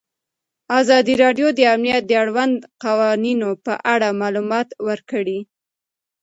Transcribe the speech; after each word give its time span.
ازادي 0.79 1.13
راډیو 1.23 1.47
د 1.53 1.59
امنیت 1.73 2.03
د 2.07 2.11
اړونده 2.23 2.63
قوانینو 2.83 3.49
په 3.65 3.73
اړه 3.93 4.17
معلومات 4.21 4.67
ورکړي. 4.87 5.39